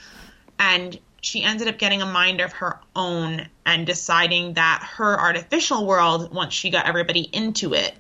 [0.60, 5.88] And she ended up getting a mind of her own and deciding that her artificial
[5.88, 7.94] world, once she got everybody into it,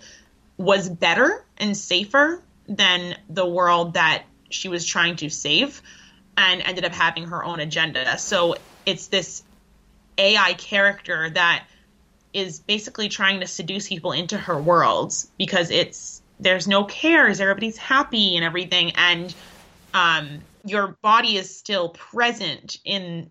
[0.57, 5.81] was better and safer than the world that she was trying to save
[6.37, 8.17] and ended up having her own agenda.
[8.17, 9.43] So it's this
[10.17, 11.65] AI character that
[12.33, 17.77] is basically trying to seduce people into her worlds because it's there's no cares, everybody's
[17.77, 19.33] happy and everything, and
[19.93, 23.29] um, your body is still present in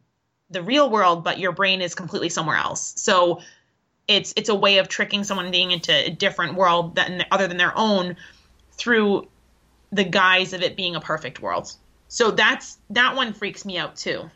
[0.51, 2.95] the real world, but your brain is completely somewhere else.
[2.97, 3.41] So
[4.09, 7.57] it's it's a way of tricking someone being into a different world than other than
[7.57, 8.17] their own
[8.73, 9.29] through
[9.91, 11.73] the guise of it being a perfect world.
[12.09, 14.31] So that's that one freaks me out too.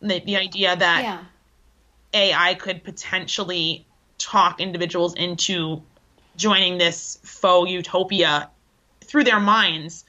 [0.00, 1.24] The, the idea that Yeah.
[2.12, 3.86] AI could potentially
[4.18, 5.82] talk individuals into
[6.36, 8.50] joining this faux utopia
[9.04, 10.04] through their minds,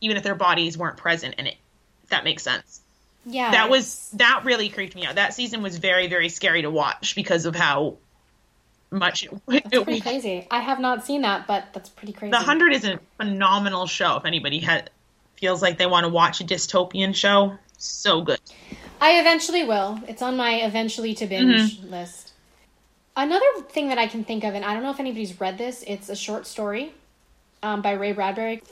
[0.00, 1.56] even if their bodies weren't present in it.
[2.04, 2.80] If that makes sense.
[3.26, 3.50] Yeah.
[3.50, 5.16] That was that really creeped me out.
[5.16, 7.96] That season was very very scary to watch because of how
[8.90, 10.46] much it, That's it, pretty crazy.
[10.50, 12.30] I have not seen that, but that's pretty crazy.
[12.30, 14.16] The Hundred is a phenomenal show.
[14.16, 14.90] If anybody had
[15.36, 18.40] feels like they want to watch a dystopian show, so good.
[19.00, 20.00] I eventually will.
[20.08, 22.32] It's on my eventually to binge list.
[23.16, 25.84] Another thing that I can think of, and I don't know if anybody's read this,
[25.86, 26.92] it's a short story
[27.62, 28.62] um, by Ray Bradbury.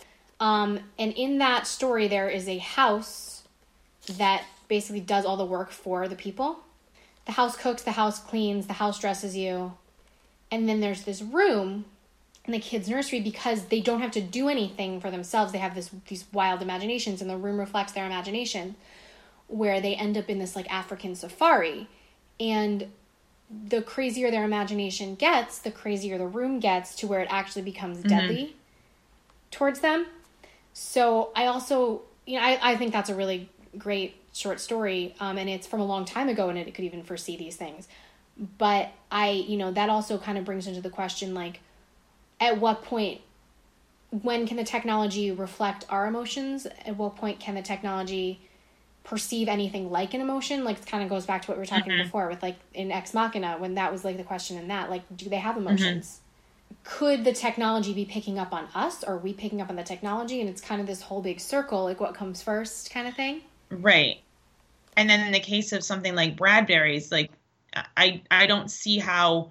[0.40, 3.42] Um, and in that story, there is a house
[4.18, 6.60] that basically does all the work for the people.
[7.24, 9.72] The house cooks, the house cleans, the house dresses you.
[10.50, 11.86] And then there's this room
[12.44, 15.52] in the kids' nursery because they don't have to do anything for themselves.
[15.52, 18.76] They have this these wild imaginations, and the room reflects their imagination
[19.48, 21.88] where they end up in this like African safari.
[22.38, 22.88] And
[23.50, 28.02] the crazier their imagination gets, the crazier the room gets to where it actually becomes
[28.02, 28.56] deadly
[29.50, 30.06] towards them.
[30.78, 35.14] So I also, you know, I, I think that's a really great short story.
[35.20, 37.88] Um, and it's from a long time ago and it could even foresee these things.
[38.58, 41.60] but I, you know, that also kind of brings into the question like,
[42.40, 43.22] at what point,
[44.10, 46.66] when can the technology reflect our emotions?
[46.84, 48.42] At what point can the technology
[49.02, 50.62] perceive anything like an emotion?
[50.64, 52.02] Like, it kind of goes back to what we were talking Mhm.
[52.02, 55.04] before with like in Ex Machina, when that was like the question in that, like,
[55.16, 55.46] do they Mm-hmm.
[55.46, 56.20] have emotions?
[56.84, 59.02] Could the technology be picking up on us?
[59.02, 60.40] Or are we picking up on the technology?
[60.40, 63.40] And it's kind of this whole big circle, like what comes first kind of thing.
[63.70, 64.20] Right.
[64.96, 67.30] And then in the case of something like Bradbury's, like
[67.96, 69.50] I I don't see how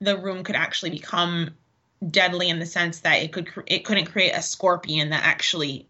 [0.00, 1.50] the room could actually become
[2.10, 5.86] deadly in the sense that it could it couldn't create a scorpion that actually,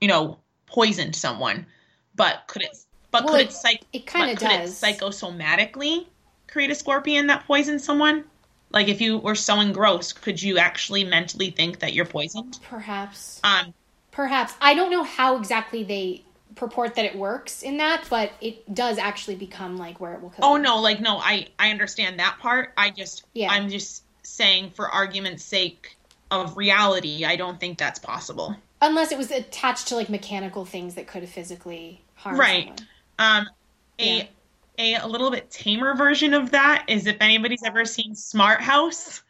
[0.00, 1.66] you know, poisoned someone.
[2.14, 2.76] But could it?
[3.10, 3.82] But Well, could it- it, psych?
[3.92, 4.82] It kind of could does.
[4.82, 6.06] it psychosomatically
[6.46, 8.24] create a scorpion that poisons someone?
[8.70, 12.58] Like if you were so engrossed, could you actually mentally think that you're poisoned?
[12.68, 13.40] Perhaps.
[13.44, 13.72] Um,
[14.10, 14.54] Perhaps.
[14.60, 16.22] I don't know how exactly they
[16.54, 20.30] purport that it works in that, but it does actually become like where it will
[20.30, 20.44] kill.
[20.44, 20.62] Oh you.
[20.62, 22.72] no, like no, I I understand that part.
[22.76, 23.50] I just Yeah.
[23.52, 25.96] I'm just saying for argument's sake
[26.30, 28.56] of reality, I don't think that's possible.
[28.82, 32.64] Unless it was attached to like mechanical things that could have physically harmed Right.
[33.18, 33.44] someone.
[33.46, 33.48] Um
[33.98, 34.24] Yeah.
[34.78, 39.22] A a little bit tamer version of that is if anybody's ever seen Smart House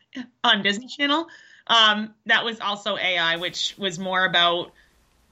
[0.45, 1.29] on Disney Channel.
[1.67, 4.73] Um that was also AI, which was more about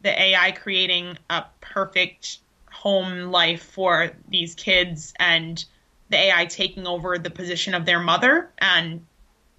[0.02, 2.38] the AI creating a perfect
[2.70, 5.64] home life for these kids and
[6.10, 9.04] the AI taking over the position of their mother and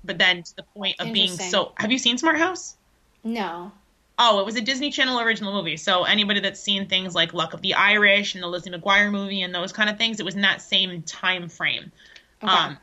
[0.03, 2.77] but then to the point of being so have you seen Smart House?
[3.23, 3.71] No.
[4.19, 5.77] Oh, it was a Disney Channel original movie.
[5.77, 9.43] So anybody that's seen things like Luck of the Irish and the Lizzie McGuire movie
[9.43, 11.91] and those kind of things, it was in that same time frame.
[12.43, 12.51] Okay.
[12.51, 12.77] Um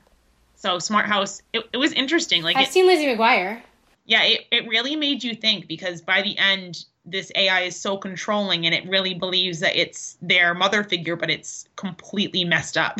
[0.56, 2.42] so Smart House, it, it was interesting.
[2.42, 3.60] Like I've it, seen Lizzie McGuire.
[4.06, 7.98] yeah, it, it really made you think because by the end, this AI is so
[7.98, 12.98] controlling and it really believes that it's their mother figure, but it's completely messed up.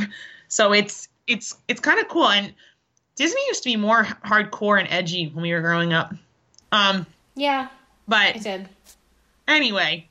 [0.49, 2.29] So it's it's it's kind of cool.
[2.29, 2.53] And
[3.17, 6.13] Disney used to be more hardcore and edgy when we were growing up.
[6.71, 7.69] Um, Yeah,
[8.09, 8.69] I but did.
[9.49, 10.09] anyway,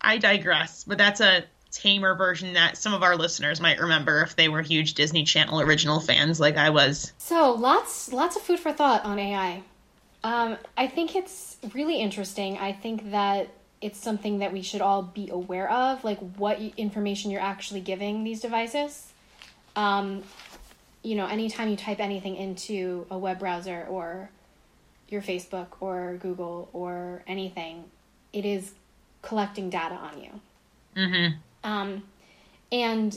[0.00, 0.84] I digress.
[0.84, 4.62] But that's a tamer version that some of our listeners might remember if they were
[4.62, 7.12] huge Disney Channel original fans like I was.
[7.18, 9.62] So lots lots of food for thought on AI.
[10.24, 12.58] Um, I think it's really interesting.
[12.58, 13.48] I think that
[13.80, 18.22] it's something that we should all be aware of, like what information you're actually giving
[18.22, 19.12] these devices.
[19.74, 20.22] Um,
[21.02, 24.30] you know, anytime you type anything into a web browser or
[25.12, 27.84] your Facebook or Google or anything,
[28.32, 28.72] it is
[29.20, 30.40] collecting data on you.
[30.96, 31.70] Mm-hmm.
[31.70, 32.02] Um,
[32.70, 33.16] and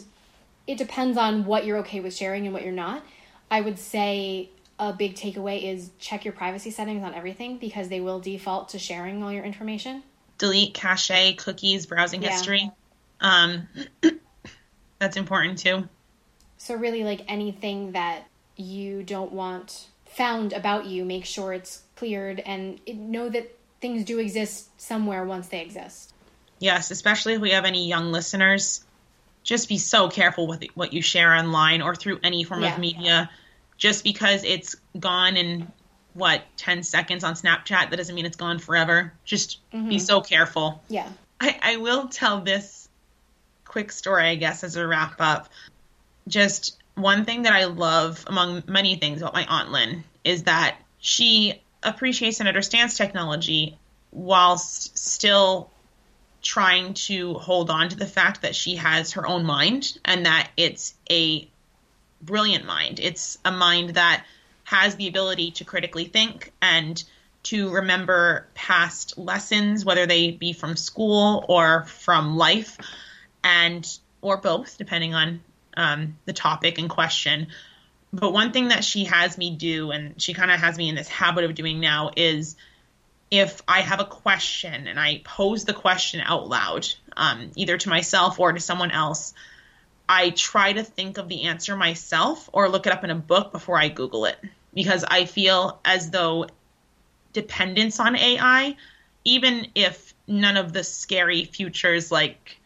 [0.67, 3.03] it depends on what you're okay with sharing and what you're not.
[3.49, 8.01] I would say a big takeaway is check your privacy settings on everything because they
[8.01, 10.03] will default to sharing all your information.
[10.37, 12.31] delete cache, cookies, browsing Yeah.
[12.31, 12.69] history.
[13.21, 13.69] Um,
[14.99, 15.87] that's important too.
[16.57, 18.27] So, really, like anything that
[18.57, 24.19] you don't want found about you, make sure it's cleared and know that things do
[24.19, 26.13] exist somewhere once they exist.
[26.59, 28.83] Yes, especially if we have any young listeners.
[29.43, 32.73] Just be so careful with what you share online or through any form Yeah.
[32.73, 33.29] of media.
[33.77, 35.71] Just because it's gone in
[36.13, 39.13] what 10 seconds on Snapchat, that doesn't mean it's gone forever.
[39.25, 39.97] Just be mm-hmm.
[39.97, 40.81] so careful.
[40.87, 41.09] Yeah.
[41.39, 42.87] I, I will tell this
[43.65, 45.49] quick story, I guess, as a wrap up.
[46.27, 50.77] Just one thing that I love, among many things about my Aunt Lynn, is that
[50.99, 53.77] she appreciates and understands technology
[54.11, 55.69] whilst still
[56.41, 60.49] trying to hold on to the fact that she has her own mind and that
[60.57, 61.47] it's a
[62.21, 62.99] brilliant mind.
[62.99, 64.25] It's a mind that
[64.63, 67.03] has the ability to critically think and
[67.43, 72.77] to remember past lessons, whether they be from school or from life,
[73.43, 73.87] and
[74.21, 75.41] or both, depending on
[75.77, 77.47] um, the topic in question.
[78.13, 80.95] But one thing that she has me do, and she kind of has me in
[80.95, 82.55] this habit of doing now, is
[83.31, 86.87] if I have a question and I pose the question out loud,
[87.17, 89.33] um, either to myself or to someone else,
[90.07, 93.51] I try to think of the answer myself or look it up in a book
[93.51, 94.37] before I Google it.
[94.73, 96.47] Because I feel as though
[97.33, 98.75] dependence on AI,
[99.23, 102.59] even if none of the scary futures like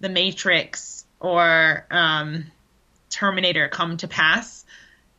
[0.00, 2.46] The Matrix or um,
[3.10, 4.61] Terminator come to pass,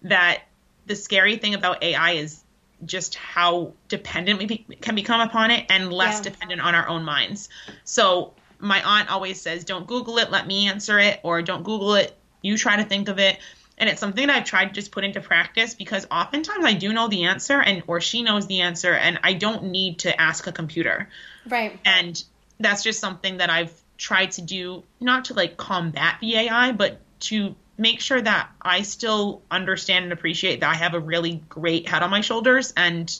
[0.04, 0.44] that
[0.86, 2.44] the scary thing about AI is
[2.86, 6.24] just how dependent we be- can become upon it and less Yeah.
[6.32, 7.48] dependent on our own minds.
[7.86, 10.32] So my aunt always says, "Don't Google it.
[10.32, 12.18] Let me answer it," or "Don't Google it.
[12.42, 13.40] You try to think of it."
[13.78, 16.94] And it's something that I've tried to just put into practice because oftentimes I do
[16.94, 20.46] know the answer, and or she knows the answer, and I don't need to ask
[20.46, 21.10] a computer.
[21.48, 21.80] Right.
[21.86, 22.22] And
[22.60, 27.00] that's just something that I've tried to do, not to like combat the AI, but
[27.22, 31.88] to make sure that I still understand and appreciate that I have a really great
[31.88, 32.74] head on my shoulders.
[32.76, 33.14] And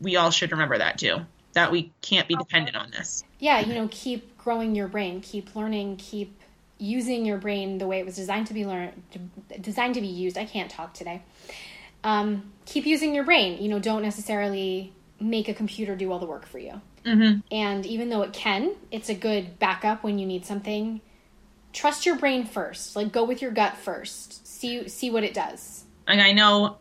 [0.00, 1.18] we all should remember that too,
[1.52, 3.24] that we can't be dependent on this.
[3.38, 6.40] Yeah, you know, keep growing your brain, keep learning, keep
[6.78, 9.02] using your brain the way it was designed to be learned,
[9.60, 10.38] designed to be used.
[10.38, 11.22] I can't talk today.
[12.04, 13.62] Um, keep using your brain.
[13.62, 16.80] You know, don't necessarily make a computer do all the work for you.
[17.04, 17.40] Mm-hmm.
[17.50, 21.00] And even though it can, it's a good backup when you need something.
[21.72, 22.96] Trust your brain first.
[22.96, 24.46] Like go with your gut first.
[24.46, 25.84] See see what it does.
[26.06, 26.78] And I know,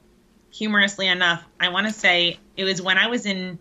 [0.52, 3.60] humorously enough, I want to say it was when I was in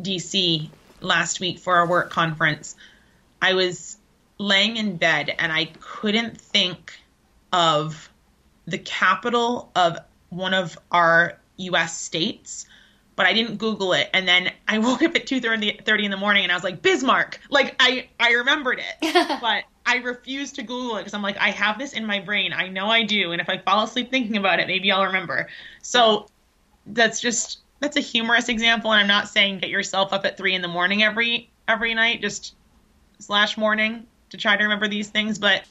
[0.00, 0.68] DC
[1.00, 2.74] last week for our work conference.
[3.40, 3.96] I was
[4.38, 6.98] laying in bed and I couldn't think
[7.52, 8.10] of
[8.66, 9.98] the capital of
[10.28, 12.66] one of our US states,
[13.16, 14.10] but I didn't Google it.
[14.12, 17.40] And then I woke up at 2.30 in the morning and I was like, Bismarck.
[17.50, 21.50] Like, I, I remembered it, but I refuse to Google it because I'm like, I
[21.50, 22.52] have this in my brain.
[22.52, 23.32] I know I do.
[23.32, 25.48] And if I fall asleep thinking about it, maybe I'll remember.
[25.80, 26.26] So
[26.84, 28.92] that's just, that's a humorous example.
[28.92, 32.20] And I'm not saying get yourself up at three in the morning every, every night,
[32.20, 32.54] just
[33.18, 35.38] slash morning to try to remember these things.
[35.38, 35.64] But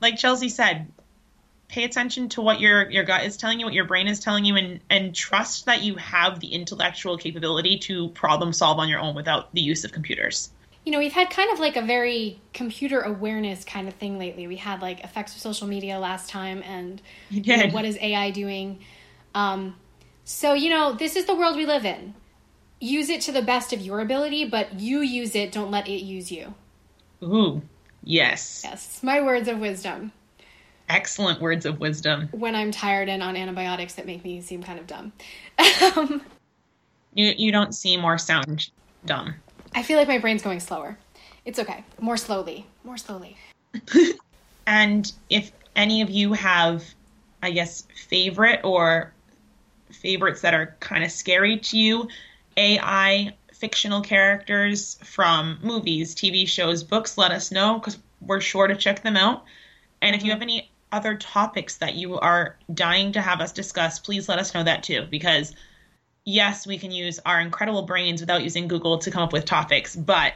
[0.00, 0.88] like Chelsea said,
[1.68, 4.44] pay attention to what your your gut is telling you, what your brain is telling
[4.44, 8.98] you, and and trust that you have the intellectual capability to problem solve on your
[9.00, 10.50] own without the use of computers.
[10.84, 14.46] You know, we've had kind of like a very computer awareness kind of thing lately.
[14.46, 18.30] We had like effects of social media last time, and you know, what is AI
[18.30, 18.80] doing?
[19.34, 19.76] Um,
[20.24, 22.14] so you know, this is the world we live in.
[22.80, 25.52] Use it to the best of your ability, but you use it.
[25.52, 26.54] Don't let it use you.
[27.22, 27.62] Ooh,
[28.02, 28.62] yes.
[28.64, 30.10] Yes, my words of wisdom
[30.92, 32.28] excellent words of wisdom.
[32.32, 35.12] When I'm tired and on antibiotics that make me seem kind of dumb.
[35.96, 36.22] um,
[37.14, 38.70] you you don't seem or sound
[39.04, 39.34] dumb.
[39.74, 40.98] I feel like my brain's going slower.
[41.44, 41.84] It's okay.
[42.00, 42.66] More slowly.
[42.84, 43.36] More slowly.
[44.66, 46.84] and if any of you have,
[47.42, 49.12] I guess, favorite or
[49.90, 52.08] favorites that are kind of scary to you,
[52.56, 58.76] AI fictional characters from movies, TV shows, books, let us know because we're sure to
[58.76, 59.44] check them out.
[60.00, 60.34] And if you mm-hmm.
[60.34, 64.52] have any other topics that you are dying to have us discuss, please let us
[64.54, 65.06] know that too.
[65.10, 65.54] Because
[66.24, 69.96] yes, we can use our incredible brains without using Google to come up with topics,
[69.96, 70.34] but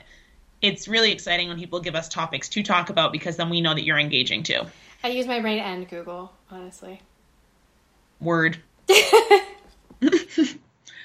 [0.62, 3.74] it's really exciting when people give us topics to talk about because then we know
[3.74, 4.62] that you're engaging too.
[5.05, 7.01] I use my brain and Google, honestly.
[8.20, 8.59] Word.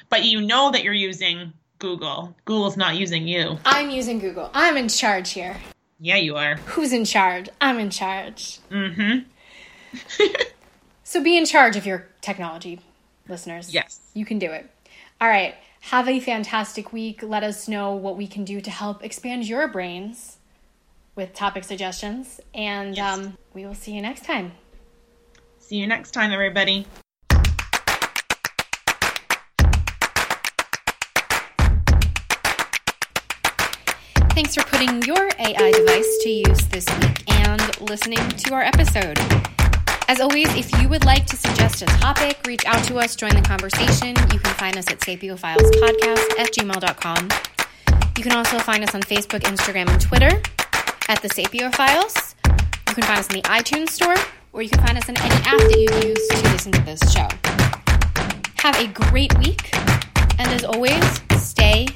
[0.10, 2.36] but you know that you're using Google.
[2.46, 3.60] Google's not using you.
[3.66, 4.50] I'm using Google.
[4.54, 5.58] I'm in charge here.
[6.00, 6.56] Yeah, you are.
[6.56, 7.50] Who's in charge?
[7.60, 8.60] I'm in charge.
[8.72, 10.24] Mm hmm.
[11.04, 12.80] so be in charge of your technology,
[13.32, 13.74] listeners.
[13.74, 14.00] Yes.
[14.14, 14.70] You can do it.
[15.20, 15.56] All right.
[15.82, 17.24] Have a fantastic week.
[17.24, 20.38] Let us know what we can do to help expand your brains
[21.16, 22.40] with topic suggestions.
[22.54, 23.18] And yes.
[23.18, 24.52] um, we will see you next time.
[25.58, 26.86] See you next time, everybody.
[34.34, 39.18] Thanks for putting your AI device to use this week and listening to our episode.
[40.08, 43.34] As always, if you would like to suggest a topic, reach out to us, join
[43.34, 44.10] the conversation.
[44.32, 47.30] You can find us at sapiophilespodcast at gmail.com.
[48.18, 50.42] You can also find us on Facebook, Instagram, and Twitter
[51.08, 52.36] at the Sapiophiles.
[52.90, 54.16] You can find us in the iTunes store,
[54.54, 57.02] or you can find us in any app that you use to listen to this
[57.12, 57.28] show.
[58.58, 59.76] Have a great week,
[60.38, 61.88] and as always, stay